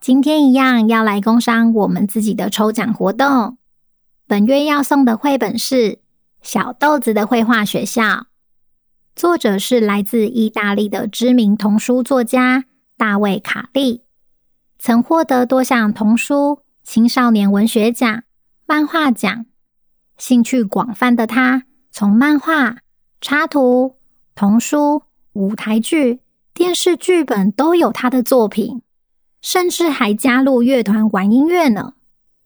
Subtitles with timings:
[0.00, 3.58] 今天一样要来工商我们自己的抽奖活动。
[4.26, 5.74] 本月要送的绘本是
[6.40, 8.02] 《小豆子的绘画学校》，
[9.14, 12.64] 作者是来自意大利的知名童书作家
[12.96, 14.00] 大卫·卡利，
[14.78, 18.22] 曾获得多项童书、青少年文学奖、
[18.64, 19.44] 漫画奖。
[20.16, 22.78] 兴趣广泛的他，从漫画、
[23.20, 23.96] 插图、
[24.34, 25.02] 童书、
[25.34, 26.20] 舞台剧、
[26.54, 28.80] 电视剧本都有他的作品。
[29.40, 31.94] 甚至还加入乐团玩音乐呢。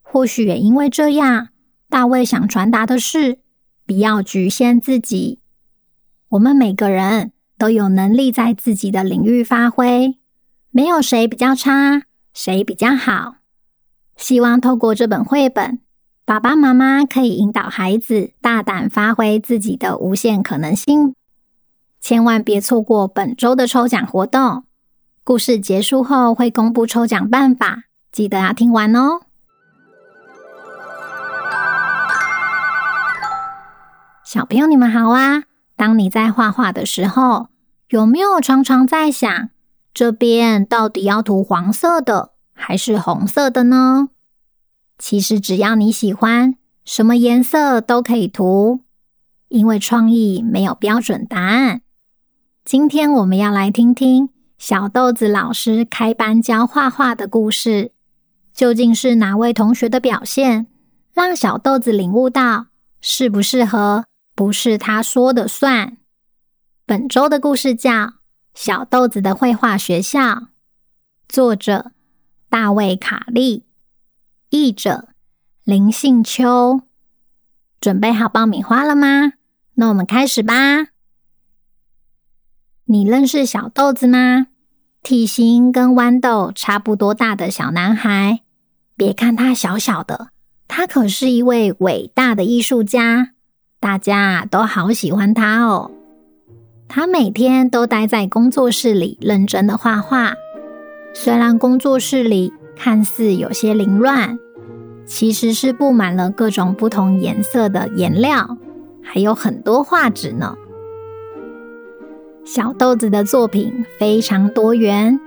[0.03, 1.49] 或许也因为这样，
[1.89, 3.39] 大卫想传达的是：
[3.87, 5.41] 不要局限自己。
[6.31, 10.19] 我们每个人都有能力在自己的领域发挥，
[10.71, 13.37] 没有谁比较差，谁比较好。
[14.17, 15.81] 希望透过这本绘本，
[16.25, 21.15] 爸爸妈妈可以引导孩子大胆发挥自己的无限可能性。
[22.01, 24.64] 千万别错过本周的抽奖活动。
[25.27, 29.23] 故事结束后会公布抽奖办法，记得要听完哦。
[34.23, 35.45] 小朋友，你们好啊！
[35.77, 37.49] 当你在画画的时候，
[37.89, 39.49] 有没有常常在想，
[39.95, 44.11] 这边到底要涂黄色的还是红色的呢？
[44.99, 48.83] 其实只要你喜欢，什么颜色都可以涂，
[49.49, 51.81] 因为创意没有标准答案。
[52.63, 54.34] 今天我们要来听听。
[54.59, 57.93] 小豆子老师开班教画画的故事，
[58.55, 60.69] 究竟是哪位同学的表现，
[61.13, 62.67] 让小豆子领悟到
[63.01, 65.99] 适不适合不是他说的算？
[66.87, 67.91] 本周的故事叫
[68.55, 70.21] 《小豆子的绘画学校》，
[71.29, 71.93] 作者
[72.49, 73.65] 大卫·卡利，
[74.51, 75.09] 译者
[75.65, 76.83] 林信秋。
[77.81, 79.33] 准备好爆米花了吗？
[79.75, 80.94] 那我们开始吧。
[82.87, 84.49] 你认识小豆子吗？
[85.03, 88.41] 体型跟豌豆差不多大的小男孩，
[88.95, 90.29] 别看他小小的，
[90.69, 93.31] 他可是一位伟大的艺术家，
[93.81, 95.91] 大家都好喜欢他哦。
[96.87, 100.35] 他每天都待在工作室里认真的画画，
[101.15, 104.39] 虽然工作室里看似有些凌乱，
[105.07, 108.59] 其实是布满了各种不同颜色的颜料，
[109.03, 110.55] 还有很多画纸呢。
[112.45, 115.19] 小豆子的作品非常多元，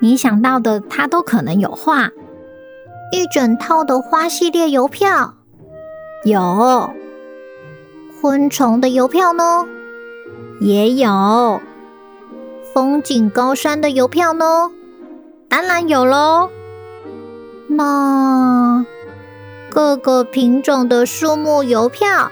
[0.00, 2.10] 你想到的他都可能有画。
[3.12, 5.34] 一整套的花系列邮票
[6.24, 6.90] 有，
[8.20, 9.66] 昆虫的邮票呢
[10.60, 11.60] 也有，
[12.74, 14.70] 风景高山的邮票呢
[15.48, 16.50] 当然有喽。
[17.68, 18.84] 那
[19.70, 22.30] 各个品种的树木邮票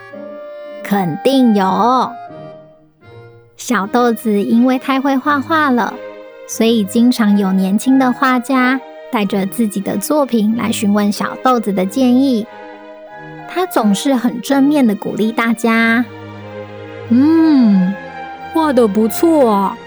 [0.83, 2.09] 肯定有。
[3.57, 5.93] 小豆子因为太会画画了，
[6.47, 8.79] 所以经常有年轻的画家
[9.11, 12.45] 带着自己的作品来询问小豆子的建议。
[13.49, 16.03] 他总是很正面的鼓励大家
[17.09, 17.93] ：“嗯，
[18.53, 19.77] 画的不错啊，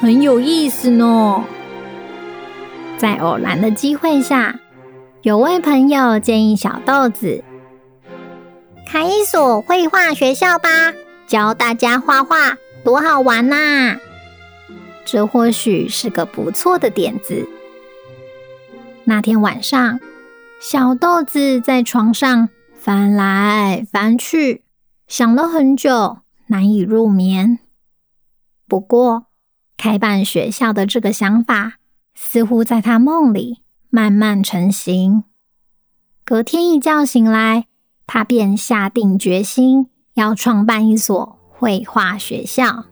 [0.00, 1.44] 很有意思呢。”
[2.96, 4.58] 在偶然的机会下，
[5.22, 7.44] 有位朋友建议小豆子
[8.86, 10.68] 开一所绘画学校吧，
[11.26, 12.56] 教大家画画。
[12.84, 13.98] 多好玩呐！
[15.04, 17.48] 这或许是个不错的点子。
[19.04, 20.00] 那天晚上，
[20.60, 24.64] 小豆子在床上翻来翻去，
[25.06, 27.58] 想了很久，难以入眠。
[28.66, 29.26] 不过，
[29.76, 31.78] 开办学校的这个想法
[32.14, 35.24] 似乎在他梦里慢慢成型。
[36.24, 37.66] 隔天一觉醒来，
[38.06, 41.37] 他便下定决心要创办一所。
[41.58, 42.84] 绘画学校，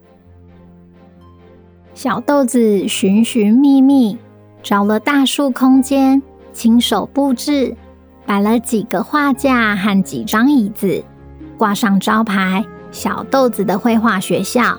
[1.94, 4.18] 小豆子寻寻觅觅，
[4.60, 6.20] 找了大树空间，
[6.52, 7.76] 亲手布置，
[8.26, 11.04] 摆了几个画架和几张椅子，
[11.56, 14.76] 挂上招牌“小豆子的绘画学校”。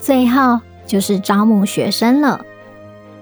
[0.00, 2.40] 最后就是招募学生了。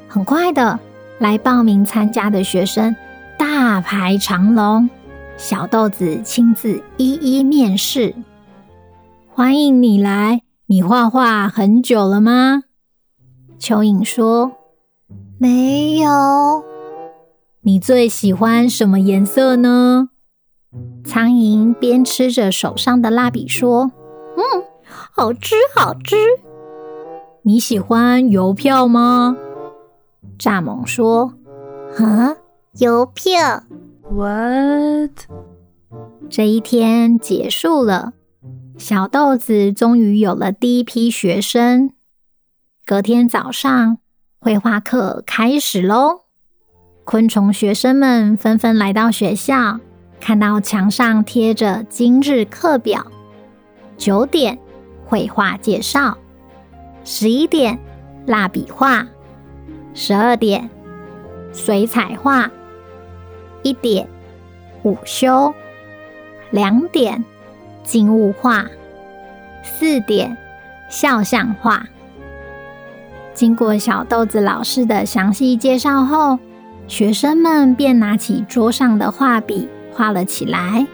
[0.06, 0.78] 很快的，
[1.19, 2.94] 来报名参加的学生
[3.37, 4.88] 大排长龙，
[5.37, 8.14] 小豆子亲自一一面试。
[9.34, 12.64] 欢迎你来，你画画很久了吗？
[13.58, 14.52] 蚯蚓说。
[15.38, 16.62] 没有。
[17.62, 20.11] 你最喜欢什么颜色呢？
[21.02, 23.93] 苍蝇边吃着手上的蜡笔说
[24.37, 24.43] ：“嗯，
[24.84, 26.14] 好吃，好吃。”
[27.40, 29.35] 你喜欢邮票吗？
[30.38, 31.32] 蚱蜢说
[31.96, 32.37] ：“啊，
[32.78, 33.62] 邮票
[34.11, 35.26] ？What？”
[36.28, 38.12] 这一天结束了，
[38.82, 41.93] 小豆子终于有了第一批学生。
[42.84, 43.99] 隔天早上。
[44.40, 46.23] 绘画课开始喽！
[47.05, 49.79] 昆虫学生们纷纷来到学校，
[50.20, 53.06] 看到墙上贴着今日课表：
[53.96, 54.58] 九点
[55.05, 56.19] 绘画介绍，
[57.05, 57.78] 十一点
[58.26, 59.06] 蜡笔画，
[59.94, 60.69] 十二点
[61.52, 62.50] 水彩画，
[63.62, 64.08] 一点
[64.82, 65.55] 午休，
[66.50, 67.25] 两点
[67.82, 68.64] 静物画，
[69.62, 70.37] 四点
[70.88, 71.87] 肖像画。
[73.34, 76.38] 经过小豆子老师的详细介绍后，
[76.87, 80.87] 学生们便拿起桌上的画笔画了起来。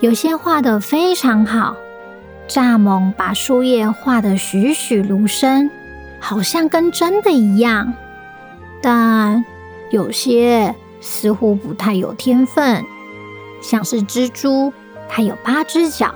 [0.00, 1.76] 有些画得非常好，
[2.48, 5.70] 蚱蜢把树叶画得栩栩如生，
[6.20, 7.94] 好像跟真的一样。
[8.82, 9.44] 但
[9.90, 12.84] 有些似乎不太有天分，
[13.62, 14.72] 像是蜘蛛，
[15.08, 16.14] 它有八只脚，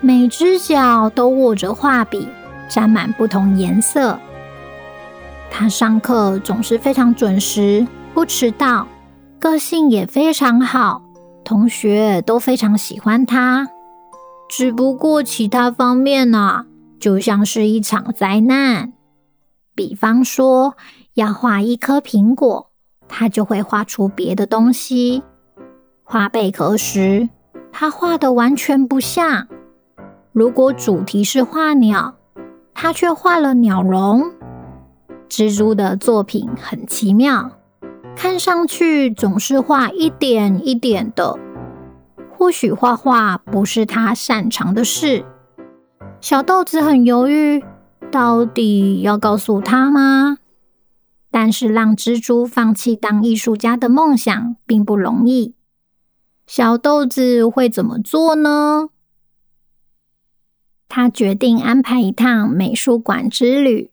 [0.00, 2.28] 每只脚都握着画笔，
[2.68, 4.18] 沾满不同颜色。
[5.50, 8.86] 他上课总是非常准时，不迟到，
[9.38, 11.02] 个性也非常好，
[11.44, 13.68] 同学都非常喜欢他。
[14.48, 16.66] 只不过其他方面呢、
[17.00, 18.92] 就像是一场灾难。
[19.74, 20.76] 比方说，
[21.14, 22.70] 要画一颗苹果，
[23.08, 25.22] 他就会画出别的东西；
[26.02, 27.28] 画贝壳时，
[27.72, 29.48] 他画的完全不像。
[30.32, 32.14] 如果主题是画鸟，
[32.74, 34.30] 他却画了鸟笼。
[35.28, 37.50] 蜘蛛的作品很奇妙，
[38.14, 41.38] 看上去总是画一点一点的。
[42.36, 45.24] 或许画画不是他擅长的事。
[46.20, 47.64] 小豆子很犹豫，
[48.10, 50.38] 到底要告诉他吗？
[51.30, 55.54] 但是让蜘蛛放弃当艺术家的梦想并不容易。
[56.46, 58.88] 小豆子会怎么做呢？
[60.88, 63.90] 他决定安排一趟美术馆之旅。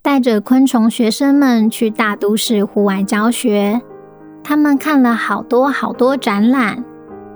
[0.00, 3.82] 带着昆虫学生们去大都市户外教学，
[4.42, 6.82] 他们看了好多好多展览。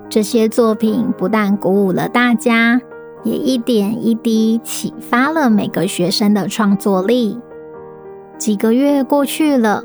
[0.08, 2.80] 这些作品不但鼓舞了大家，
[3.24, 7.38] 也一点一滴启发了每个学生的创作力。
[8.38, 9.84] 几个月过去了，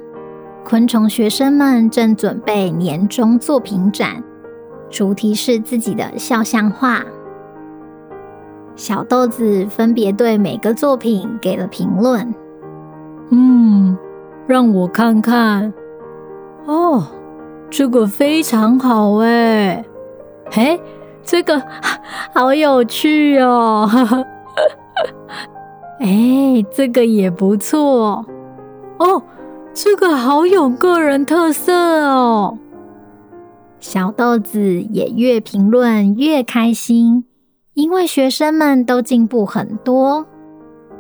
[0.64, 4.24] 昆虫学生们正准备年终作品展，
[4.89, 7.04] 主题是自己的肖像画。
[8.75, 12.34] 小豆子分别对每个作品给了评论。
[13.31, 13.98] 嗯，
[14.45, 15.73] 让我看看。
[16.66, 17.04] 哦，
[17.69, 19.83] 这个非常好哎！
[20.52, 20.80] 哎，
[21.23, 21.62] 这个
[22.33, 23.90] 好有趣哦！
[26.00, 28.26] 哎，这个也不错
[29.00, 29.23] 哦。
[29.73, 32.57] 这个好有个人特色哦。
[33.80, 37.26] 小豆子也越评论越开心，
[37.74, 40.26] 因为学生们都进步很多。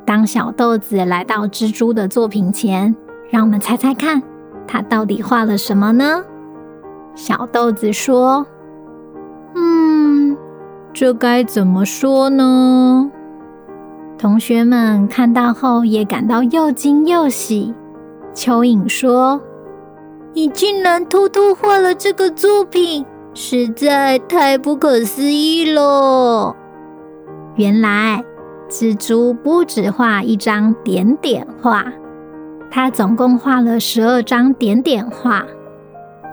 [0.05, 2.95] 当小豆子来到蜘蛛的作品前，
[3.29, 4.21] 让我们猜猜看，
[4.67, 6.23] 他到底画了什么呢？
[7.15, 8.45] 小豆子说
[9.55, 10.37] ：“嗯，
[10.93, 13.11] 这该怎么说呢？”
[14.19, 17.73] 同学们看到后也感到又惊又喜。
[18.33, 19.41] 蚯蚓说
[20.37, 23.03] ：“你竟然偷偷画了这个作品，
[23.33, 26.55] 实在太不可思议了！”
[27.57, 28.23] 原来。
[28.69, 31.85] 蜘蛛不止画一张点点画，
[32.69, 35.43] 它总共画了十二张点点画，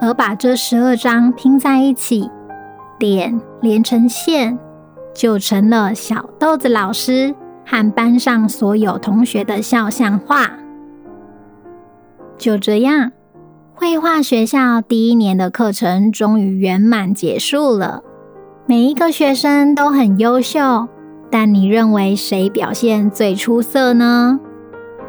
[0.01, 2.29] 而把这十二张拼在一起，
[2.99, 4.59] 点连成线，
[5.15, 7.33] 就成了小豆子老师
[7.65, 10.51] 和班上所有同学的肖像画。
[12.37, 13.13] 就这样，
[13.77, 18.01] 绘画学校第一年的课程终于圆满结束了，
[18.65, 20.87] 每一个学生都很优秀。
[21.29, 24.39] 但你认为谁表现最出色呢？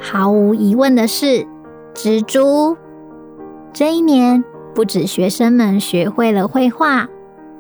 [0.01, 1.47] 毫无疑问的是
[1.95, 2.77] 蜘蛛。
[3.73, 4.43] 这一年，
[4.75, 7.09] 不止学生们学会了绘画，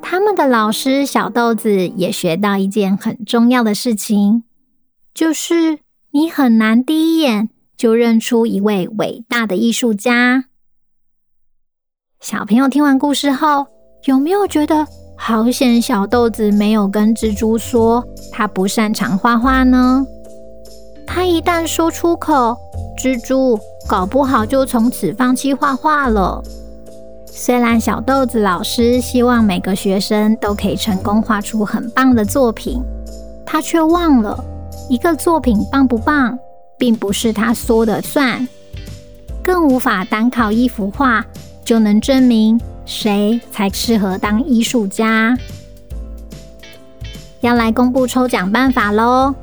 [0.02, 4.42] 他们的老师小豆子也学到一件很重要的事情，
[5.14, 5.78] 就是
[6.10, 10.46] 你很难第一眼就认出一位伟大的艺术家。
[12.20, 13.66] 小朋友听完故事后，
[14.04, 20.04] 有没有觉得好险小豆子没有跟蜘蛛说他不擅长画画呢？
[21.06, 22.56] 他一旦说出口，
[22.98, 26.42] 蜘蛛搞不好就从此放弃画画了。
[27.26, 32.82] 虽然小豆子老师希望每个学生都可以成功画出很棒的作品，
[33.44, 34.42] 他却忘了，
[34.88, 36.36] 一个作品棒不棒，
[36.78, 38.48] 并不是他说的算，
[39.44, 41.24] 更无法单靠一幅画
[41.66, 45.36] 就能证明谁才适合当艺术家。
[47.40, 49.34] 要来公布抽奖办法喽！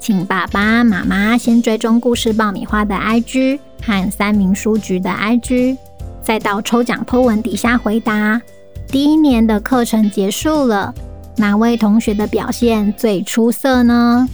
[0.00, 5.76] 请爸爸妈妈先追踪故事爆米花的 IG 和三民书局的 IG，
[6.22, 8.40] 再到抽奖 po 文底下回答。
[8.88, 10.94] 第一年的课程结束了，
[11.36, 14.28] 哪位同学的表现最出色呢？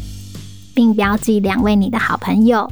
[0.74, 2.70] 并标记两位你的好朋友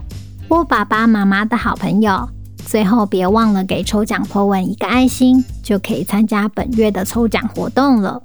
[0.49, 2.28] 或爸爸妈妈的好朋友。
[2.66, 8.23] 最后别忘了给抽奖 po 文一个爱心，就可以参加本月的抽奖活动了。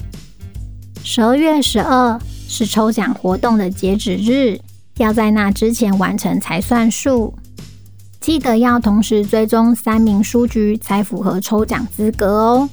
[1.01, 2.19] 十二月十二。
[2.53, 4.59] 是抽奖活动的截止日，
[4.97, 7.33] 要在那之前完成才算数。
[8.19, 12.69] 记得要同时追踪三名书局，才符合抽奖资格哦。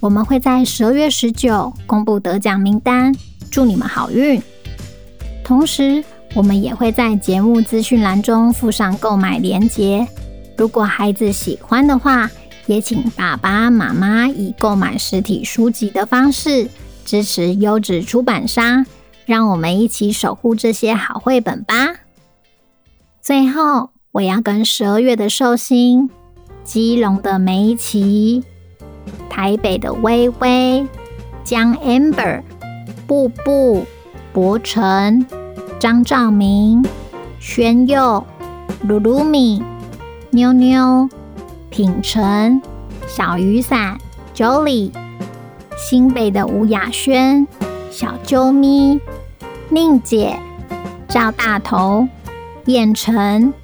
[0.00, 3.14] 我们会在十二月十九公布得奖名单，
[3.50, 4.40] 祝你们好运。
[5.44, 6.02] 同时，
[6.34, 10.08] 我们也会在节目资讯栏中附上购买链接。
[10.56, 12.30] 如果孩子喜欢的话，
[12.66, 16.68] 也请爸爸妈妈以购买实体书籍的方式。
[17.04, 18.84] 支持优质出版商，
[19.26, 21.74] 让我们一起守护这些好绘本吧。
[23.22, 26.10] 最后，我要跟十二月的寿星、
[26.64, 28.42] 基隆的梅琪、
[29.30, 30.84] 台北的微微、
[31.44, 32.42] 江 Amber、
[33.06, 33.86] 布布、
[34.32, 35.24] 博成、
[35.78, 36.84] 张兆明、
[37.38, 38.26] 宣佑、
[38.82, 39.62] 鲁鲁米、
[40.36, 41.08] 妞妞、
[41.70, 42.60] 品成、
[43.08, 43.96] 小雨伞、
[44.34, 44.92] Jolie。
[45.78, 47.46] 新北的吴雅轩、
[47.90, 49.00] 小啾咪、
[49.70, 50.38] 宁姐、
[51.08, 52.06] 赵大头、
[52.66, 53.54] 燕城、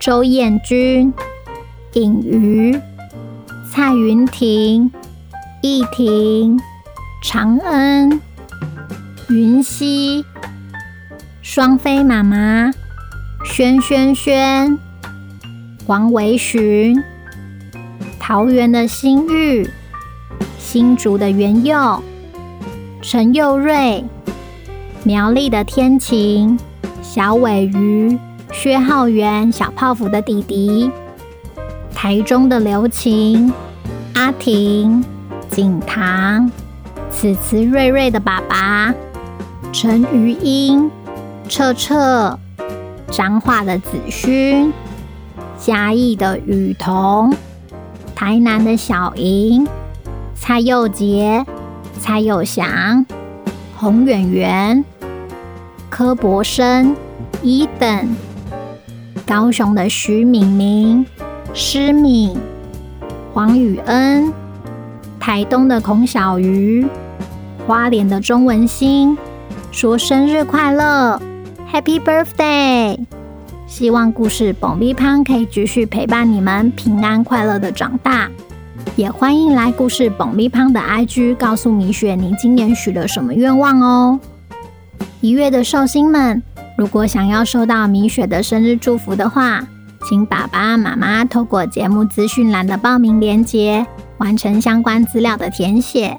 [0.00, 1.12] 周燕君、
[1.94, 2.80] 尹瑜、
[3.68, 4.92] 蔡云婷、
[5.60, 6.56] 易婷、
[7.20, 8.20] 长恩、
[9.28, 10.24] 云溪、
[11.42, 12.70] 双飞妈妈、
[13.44, 14.78] 轩轩轩、
[15.86, 17.02] 黄维寻、
[18.18, 19.68] 桃园的新玉。
[20.72, 22.02] 新竹的元佑、
[23.02, 24.02] 陈佑瑞、
[25.04, 26.58] 苗栗的天晴、
[27.02, 28.18] 小尾鱼、
[28.50, 30.90] 薛浩源、小泡芙的弟弟、
[31.94, 33.52] 台中的刘晴、
[34.14, 35.04] 阿婷、
[35.50, 36.50] 景堂、
[37.10, 38.94] 此慈瑞瑞的爸爸、
[39.74, 40.90] 陈瑜英、
[41.50, 42.38] 彻彻、
[43.10, 44.72] 彰化的子勋、
[45.64, 47.32] 嘉义的雨桐、
[48.16, 49.64] 台南的小莹。
[50.34, 51.46] 蔡佑杰、
[52.00, 53.06] 蔡佑祥、
[53.76, 54.84] 洪远远、
[55.88, 56.96] 柯博生、
[57.42, 58.16] 伊等、
[59.24, 61.06] 高雄的徐敏明、
[61.54, 62.36] 施敏、
[63.32, 64.32] 黄宇恩、
[65.20, 66.84] 台东的孔小鱼、
[67.68, 69.16] 花莲的钟文兴，
[69.70, 71.22] 说生日快乐
[71.72, 72.98] ，Happy Birthday！
[73.72, 78.28] 希望故事爆米花可以继续陪伴你们平安快乐的长大。
[78.96, 84.20] 也欢迎来故事爆米花的 IG 告诉米雪，你今年许了什么愿望哦。
[85.22, 86.42] 一月的寿星们，
[86.76, 89.66] 如果想要收到米雪的生日祝福的话，
[90.06, 93.86] 请爸爸妈妈透过节目资讯栏的报名链接，
[94.18, 96.18] 完成相关资料的填写。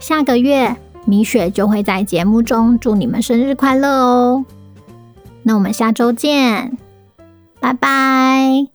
[0.00, 4.46] 下个月米雪就会在节目中祝你们生日快乐哦。
[5.42, 6.78] 那我们下周见，
[7.64, 8.73] 拜拜。